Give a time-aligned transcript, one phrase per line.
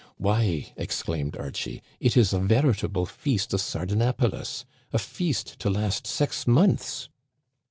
[0.17, 6.47] Why!" exclaimed Archie," it is a veritable feast of Sardanapalus— a feast to last six
[6.47, 7.07] months